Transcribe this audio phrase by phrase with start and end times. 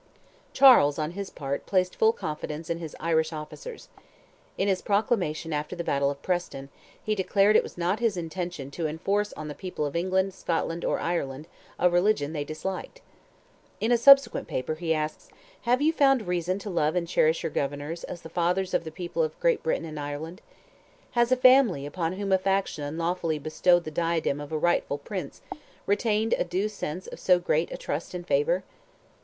[0.51, 3.87] Charles, on his part, placed full confidence in his Irish officers.
[4.57, 6.69] In his proclamation after the battle of Preston,
[7.03, 10.83] he declared it was not his intention to enforce on the people of England, Scotland,
[10.83, 13.01] or Ireland, "a religion they disliked."
[13.79, 15.29] In a subsequent paper, he asks,
[15.69, 18.89] "Have you found reason to love and cherish your governors as the fathers of the
[18.91, 20.41] people of Great Britain and Ireland?
[21.11, 25.43] Has a family upon whom a faction unlawfully bestowed the diadem of a rightful prince,
[25.85, 28.63] retained a due sense of so great a trust and favour?"